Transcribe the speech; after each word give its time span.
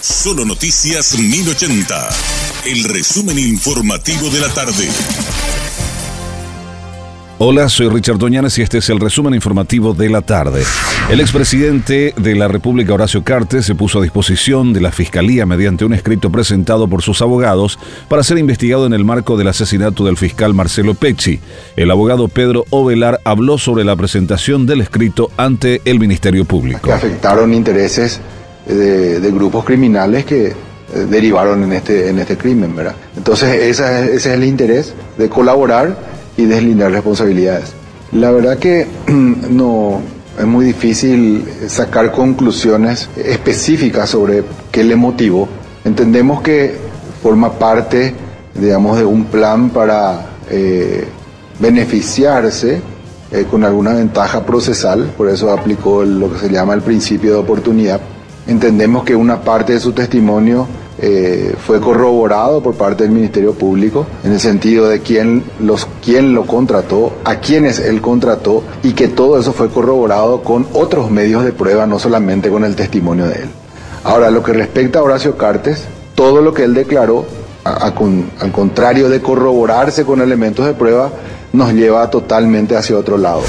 Solo 0.00 0.46
Noticias 0.46 1.18
1080. 1.18 2.08
El 2.64 2.84
resumen 2.84 3.38
informativo 3.38 4.30
de 4.30 4.40
la 4.40 4.48
tarde. 4.48 4.88
Hola, 7.36 7.68
soy 7.68 7.90
Richard 7.90 8.16
Doñanes 8.16 8.56
y 8.56 8.62
este 8.62 8.78
es 8.78 8.88
el 8.88 8.98
resumen 8.98 9.34
informativo 9.34 9.92
de 9.92 10.08
la 10.08 10.22
tarde. 10.22 10.62
El 11.10 11.20
expresidente 11.20 12.14
de 12.16 12.34
la 12.34 12.48
República, 12.48 12.94
Horacio 12.94 13.24
Cartes, 13.24 13.66
se 13.66 13.74
puso 13.74 13.98
a 13.98 14.02
disposición 14.02 14.72
de 14.72 14.80
la 14.80 14.90
Fiscalía 14.90 15.44
mediante 15.44 15.84
un 15.84 15.92
escrito 15.92 16.32
presentado 16.32 16.88
por 16.88 17.02
sus 17.02 17.20
abogados 17.20 17.78
para 18.08 18.22
ser 18.22 18.38
investigado 18.38 18.86
en 18.86 18.94
el 18.94 19.04
marco 19.04 19.36
del 19.36 19.48
asesinato 19.48 20.04
del 20.06 20.16
fiscal 20.16 20.54
Marcelo 20.54 20.94
Pecci. 20.94 21.40
El 21.76 21.90
abogado 21.90 22.28
Pedro 22.28 22.64
Ovelar 22.70 23.20
habló 23.24 23.58
sobre 23.58 23.84
la 23.84 23.96
presentación 23.96 24.64
del 24.64 24.80
escrito 24.80 25.30
ante 25.36 25.82
el 25.84 25.98
Ministerio 25.98 26.46
Público. 26.46 26.80
Que 26.88 26.92
afectaron 26.92 27.52
intereses 27.52 28.20
de, 28.74 29.30
grupos 29.30 29.64
criminales 29.64 30.24
que 30.24 30.46
eh, 30.48 30.54
derivaron 31.08 31.62
en 31.62 31.72
este, 31.72 32.08
en 32.08 32.18
este 32.18 32.36
crimen, 32.36 32.74
¿verdad? 32.74 32.94
Entonces 33.16 33.62
ese 33.62 34.14
es 34.14 34.26
el 34.26 34.44
interés 34.44 34.94
de 35.16 35.28
colaborar 35.28 35.96
y 36.36 36.46
deslindar 36.46 36.92
responsabilidades. 36.92 37.72
La 38.12 38.30
verdad 38.30 38.58
que 38.58 38.86
no 39.08 40.00
es 40.38 40.46
muy 40.46 40.64
difícil 40.64 41.44
sacar 41.68 42.12
conclusiones 42.12 43.08
específicas 43.16 44.10
sobre 44.10 44.44
qué 44.70 44.84
le 44.84 44.96
motivó. 44.96 45.48
Entendemos 45.84 46.40
que 46.42 46.76
forma 47.22 47.52
parte, 47.52 48.14
digamos, 48.54 48.98
de 48.98 49.04
un 49.04 49.26
plan 49.26 49.70
para 49.70 50.26
eh, 50.50 51.06
beneficiarse 51.58 52.80
eh, 53.32 53.46
con 53.48 53.62
alguna 53.64 53.92
ventaja 53.92 54.44
procesal, 54.44 55.12
por 55.16 55.28
eso 55.28 55.52
aplicó 55.52 56.04
lo 56.04 56.32
que 56.32 56.38
se 56.38 56.48
llama 56.48 56.74
el 56.74 56.80
principio 56.82 57.32
de 57.32 57.38
oportunidad. 57.38 58.00
Entendemos 58.46 59.04
que 59.04 59.14
una 59.14 59.42
parte 59.42 59.74
de 59.74 59.80
su 59.80 59.92
testimonio 59.92 60.66
eh, 61.02 61.54
fue 61.66 61.80
corroborado 61.80 62.62
por 62.62 62.74
parte 62.74 63.04
del 63.04 63.12
Ministerio 63.12 63.54
Público 63.54 64.06
en 64.22 64.32
el 64.32 64.40
sentido 64.40 64.86
de 64.86 65.00
quién, 65.00 65.44
los, 65.58 65.88
quién 66.04 66.34
lo 66.34 66.46
contrató, 66.46 67.14
a 67.24 67.36
quiénes 67.36 67.78
él 67.78 68.02
contrató 68.02 68.62
y 68.82 68.92
que 68.92 69.08
todo 69.08 69.38
eso 69.38 69.52
fue 69.52 69.70
corroborado 69.70 70.42
con 70.42 70.66
otros 70.74 71.10
medios 71.10 71.44
de 71.44 71.52
prueba, 71.52 71.86
no 71.86 71.98
solamente 71.98 72.50
con 72.50 72.64
el 72.64 72.76
testimonio 72.76 73.26
de 73.26 73.34
él. 73.36 73.48
Ahora, 74.04 74.30
lo 74.30 74.42
que 74.42 74.52
respecta 74.52 74.98
a 74.98 75.02
Horacio 75.02 75.36
Cartes, 75.36 75.84
todo 76.14 76.42
lo 76.42 76.52
que 76.52 76.64
él 76.64 76.74
declaró, 76.74 77.24
al 77.64 78.52
contrario 78.52 79.08
de 79.08 79.22
corroborarse 79.22 80.04
con 80.04 80.20
elementos 80.20 80.66
de 80.66 80.74
prueba, 80.74 81.10
nos 81.52 81.72
lleva 81.72 82.08
totalmente 82.10 82.76
hacia 82.76 82.96
otro 82.96 83.16
lado. 83.16 83.42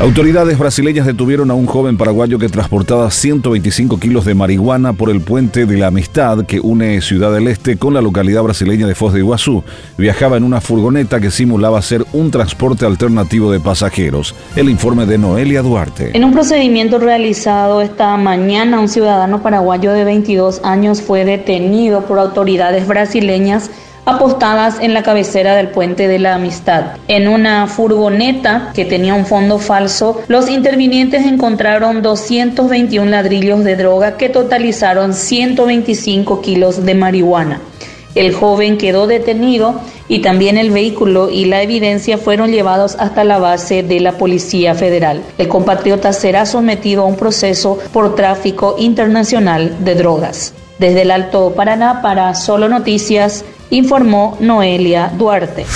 Autoridades 0.00 0.56
brasileñas 0.56 1.06
detuvieron 1.06 1.50
a 1.50 1.54
un 1.54 1.66
joven 1.66 1.98
paraguayo 1.98 2.38
que 2.38 2.48
transportaba 2.48 3.10
125 3.10 3.98
kilos 3.98 4.24
de 4.24 4.36
marihuana 4.36 4.92
por 4.92 5.10
el 5.10 5.20
puente 5.20 5.66
de 5.66 5.76
la 5.76 5.88
Amistad 5.88 6.46
que 6.46 6.60
une 6.60 7.00
Ciudad 7.00 7.32
del 7.32 7.48
Este 7.48 7.78
con 7.78 7.94
la 7.94 8.00
localidad 8.00 8.44
brasileña 8.44 8.86
de 8.86 8.94
Foz 8.94 9.12
de 9.12 9.18
Iguazú. 9.18 9.64
Viajaba 9.96 10.36
en 10.36 10.44
una 10.44 10.60
furgoneta 10.60 11.18
que 11.18 11.32
simulaba 11.32 11.82
ser 11.82 12.04
un 12.12 12.30
transporte 12.30 12.86
alternativo 12.86 13.50
de 13.50 13.58
pasajeros. 13.58 14.36
El 14.54 14.70
informe 14.70 15.04
de 15.04 15.18
Noelia 15.18 15.62
Duarte. 15.62 16.16
En 16.16 16.24
un 16.24 16.32
procedimiento 16.32 17.00
realizado 17.00 17.82
esta 17.82 18.16
mañana, 18.16 18.78
un 18.78 18.88
ciudadano 18.88 19.42
paraguayo 19.42 19.92
de 19.92 20.04
22 20.04 20.60
años 20.62 21.02
fue 21.02 21.24
detenido 21.24 22.02
por 22.02 22.20
autoridades 22.20 22.86
brasileñas 22.86 23.68
apostadas 24.08 24.80
en 24.80 24.94
la 24.94 25.02
cabecera 25.02 25.54
del 25.54 25.68
puente 25.68 26.08
de 26.08 26.18
la 26.18 26.34
amistad. 26.34 26.96
En 27.08 27.28
una 27.28 27.66
furgoneta 27.66 28.72
que 28.74 28.86
tenía 28.86 29.12
un 29.12 29.26
fondo 29.26 29.58
falso, 29.58 30.22
los 30.28 30.48
intervinientes 30.48 31.26
encontraron 31.26 32.00
221 32.00 33.10
ladrillos 33.10 33.64
de 33.64 33.76
droga 33.76 34.16
que 34.16 34.30
totalizaron 34.30 35.12
125 35.12 36.40
kilos 36.40 36.86
de 36.86 36.94
marihuana. 36.94 37.60
El 38.14 38.32
joven 38.32 38.78
quedó 38.78 39.06
detenido 39.06 39.78
y 40.08 40.20
también 40.20 40.56
el 40.56 40.70
vehículo 40.70 41.28
y 41.28 41.44
la 41.44 41.60
evidencia 41.60 42.16
fueron 42.16 42.50
llevados 42.50 42.96
hasta 42.98 43.24
la 43.24 43.38
base 43.38 43.82
de 43.82 44.00
la 44.00 44.12
Policía 44.12 44.74
Federal. 44.74 45.22
El 45.36 45.48
compatriota 45.48 46.14
será 46.14 46.46
sometido 46.46 47.02
a 47.02 47.06
un 47.06 47.16
proceso 47.16 47.78
por 47.92 48.14
tráfico 48.14 48.76
internacional 48.78 49.84
de 49.84 49.94
drogas. 49.96 50.54
Desde 50.78 51.02
el 51.02 51.10
Alto 51.10 51.52
Paraná 51.54 52.02
para 52.02 52.34
Solo 52.34 52.68
Noticias, 52.68 53.44
informó 53.70 54.36
Noelia 54.40 55.12
Duarte. 55.16 55.66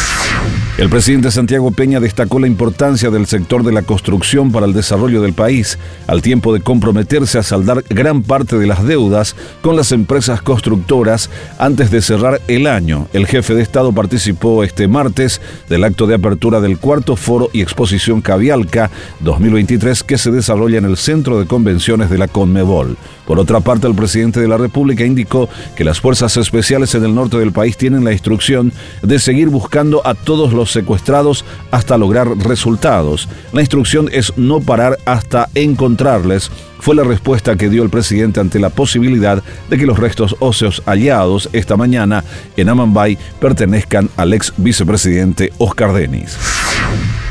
El 0.78 0.88
presidente 0.88 1.30
Santiago 1.30 1.70
Peña 1.70 2.00
destacó 2.00 2.38
la 2.38 2.46
importancia 2.46 3.10
del 3.10 3.26
sector 3.26 3.62
de 3.62 3.72
la 3.72 3.82
construcción 3.82 4.50
para 4.50 4.64
el 4.64 4.72
desarrollo 4.72 5.20
del 5.20 5.34
país, 5.34 5.78
al 6.06 6.22
tiempo 6.22 6.54
de 6.54 6.60
comprometerse 6.60 7.38
a 7.38 7.42
saldar 7.42 7.84
gran 7.90 8.22
parte 8.22 8.56
de 8.58 8.66
las 8.66 8.82
deudas 8.82 9.36
con 9.60 9.76
las 9.76 9.92
empresas 9.92 10.40
constructoras 10.40 11.28
antes 11.58 11.90
de 11.90 12.00
cerrar 12.00 12.40
el 12.48 12.66
año. 12.66 13.06
El 13.12 13.26
jefe 13.26 13.54
de 13.54 13.60
Estado 13.62 13.92
participó 13.92 14.64
este 14.64 14.88
martes 14.88 15.42
del 15.68 15.84
acto 15.84 16.06
de 16.06 16.14
apertura 16.14 16.62
del 16.62 16.78
cuarto 16.78 17.16
foro 17.16 17.50
y 17.52 17.60
exposición 17.60 18.22
Cavialca 18.22 18.90
2023 19.20 20.02
que 20.02 20.16
se 20.16 20.30
desarrolla 20.30 20.78
en 20.78 20.86
el 20.86 20.96
Centro 20.96 21.38
de 21.38 21.46
Convenciones 21.46 22.08
de 22.08 22.16
la 22.16 22.28
Conmebol. 22.28 22.96
Por 23.26 23.38
otra 23.38 23.60
parte, 23.60 23.86
el 23.86 23.94
presidente 23.94 24.40
de 24.40 24.48
la 24.48 24.56
República 24.56 25.04
indicó 25.04 25.48
que 25.76 25.84
las 25.84 26.00
fuerzas 26.00 26.36
especiales 26.36 26.94
en 26.94 27.04
el 27.04 27.14
norte 27.14 27.38
del 27.38 27.52
país 27.52 27.76
tienen 27.76 28.04
la 28.04 28.12
instrucción 28.12 28.72
de 29.02 29.18
seguir 29.18 29.48
buscando 29.48 30.04
a 30.04 30.14
todos 30.14 30.52
los 30.52 30.61
secuestrados 30.70 31.44
hasta 31.70 31.98
lograr 31.98 32.28
resultados. 32.38 33.28
La 33.52 33.60
instrucción 33.60 34.08
es 34.12 34.32
no 34.36 34.60
parar 34.60 34.98
hasta 35.04 35.48
encontrarles 35.54 36.50
fue 36.82 36.96
la 36.96 37.04
respuesta 37.04 37.54
que 37.54 37.68
dio 37.68 37.84
el 37.84 37.90
presidente 37.90 38.40
ante 38.40 38.58
la 38.58 38.68
posibilidad 38.68 39.40
de 39.70 39.78
que 39.78 39.86
los 39.86 40.00
restos 40.00 40.34
óseos 40.40 40.82
hallados 40.84 41.48
esta 41.52 41.76
mañana 41.76 42.24
en 42.56 42.68
Amambay 42.68 43.16
pertenezcan 43.40 44.10
al 44.16 44.34
ex 44.34 44.52
vicepresidente 44.56 45.52
Oscar 45.58 45.92
Denis. 45.92 46.36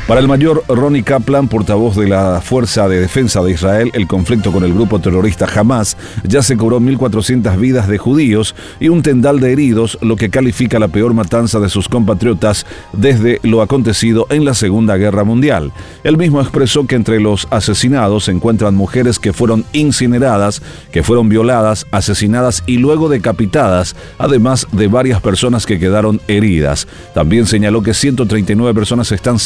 Para 0.08 0.18
el 0.18 0.26
mayor 0.26 0.64
Ronnie 0.66 1.04
Kaplan, 1.04 1.46
portavoz 1.46 1.94
de 1.94 2.08
la 2.08 2.40
Fuerza 2.40 2.88
de 2.88 3.00
Defensa 3.00 3.40
de 3.40 3.52
Israel, 3.52 3.92
el 3.94 4.08
conflicto 4.08 4.50
con 4.50 4.64
el 4.64 4.74
grupo 4.74 4.98
terrorista 4.98 5.46
Hamas 5.46 5.96
ya 6.24 6.42
se 6.42 6.56
cobró 6.56 6.80
1.400 6.80 7.56
vidas 7.56 7.86
de 7.86 7.98
judíos 7.98 8.56
y 8.80 8.88
un 8.88 9.02
tendal 9.02 9.38
de 9.38 9.52
heridos, 9.52 9.98
lo 10.02 10.16
que 10.16 10.28
califica 10.28 10.80
la 10.80 10.88
peor 10.88 11.14
matanza 11.14 11.60
de 11.60 11.68
sus 11.68 11.88
compatriotas 11.88 12.66
desde 12.92 13.38
lo 13.44 13.62
acontecido 13.62 14.26
en 14.28 14.44
la 14.44 14.54
Segunda 14.54 14.96
Guerra 14.96 15.22
Mundial. 15.22 15.72
Él 16.02 16.16
mismo 16.16 16.40
expresó 16.40 16.84
que 16.84 16.96
entre 16.96 17.20
los 17.20 17.46
asesinados 17.50 18.24
se 18.24 18.32
encuentran 18.32 18.74
mujeres 18.74 19.20
que 19.20 19.32
fueron 19.32 19.64
incineradas, 19.72 20.62
que 20.90 21.04
fueron 21.04 21.28
violadas, 21.28 21.86
asesinadas 21.92 22.64
y 22.66 22.78
luego 22.78 23.08
decapitadas, 23.08 23.94
además 24.18 24.66
de 24.72 24.88
varias 24.88 25.20
personas 25.20 25.64
que 25.64 25.78
quedaron 25.78 26.20
heridas. 26.26 26.88
También 27.14 27.46
señaló 27.46 27.84
que 27.84 27.94
139 27.94 28.74
personas 28.74 29.12
están 29.12 29.38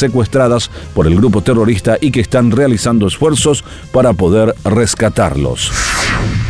por 0.93 1.07
el 1.07 1.15
grupo 1.15 1.41
terrorista 1.41 1.97
y 1.99 2.11
que 2.11 2.21
están 2.21 2.51
realizando 2.51 3.07
esfuerzos 3.07 3.63
para 3.91 4.13
poder 4.13 4.55
rescatarlos. 4.63 5.71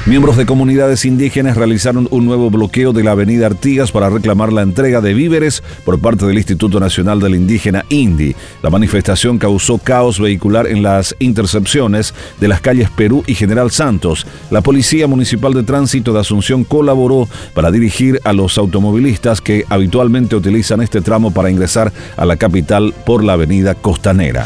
Miembros 0.07 0.37
de 0.37 0.45
comunidades 0.45 1.03
indígenas 1.03 1.57
realizaron 1.57 2.07
un 2.11 2.25
nuevo 2.25 2.49
bloqueo 2.49 2.93
de 2.93 3.03
la 3.03 3.11
avenida 3.11 3.45
Artigas 3.45 3.91
para 3.91 4.09
reclamar 4.09 4.53
la 4.53 4.61
entrega 4.61 5.01
de 5.01 5.13
víveres 5.13 5.61
por 5.83 5.99
parte 5.99 6.25
del 6.25 6.37
Instituto 6.37 6.79
Nacional 6.79 7.19
del 7.19 7.35
Indígena 7.35 7.83
INDI. 7.89 8.33
La 8.63 8.69
manifestación 8.69 9.37
causó 9.37 9.79
caos 9.79 10.17
vehicular 10.21 10.65
en 10.65 10.81
las 10.81 11.13
intercepciones 11.19 12.13
de 12.39 12.47
las 12.47 12.61
calles 12.61 12.89
Perú 12.89 13.25
y 13.27 13.35
General 13.35 13.69
Santos. 13.69 14.25
La 14.49 14.61
Policía 14.61 15.07
Municipal 15.07 15.53
de 15.53 15.63
Tránsito 15.63 16.13
de 16.13 16.21
Asunción 16.21 16.63
colaboró 16.63 17.27
para 17.53 17.69
dirigir 17.69 18.21
a 18.23 18.31
los 18.31 18.57
automovilistas 18.57 19.41
que 19.41 19.65
habitualmente 19.67 20.37
utilizan 20.37 20.79
este 20.79 21.01
tramo 21.01 21.31
para 21.31 21.51
ingresar 21.51 21.91
a 22.15 22.25
la 22.25 22.37
capital 22.37 22.93
por 23.05 23.25
la 23.25 23.33
avenida 23.33 23.75
Costanera. 23.75 24.45